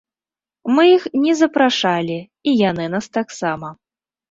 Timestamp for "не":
1.25-1.35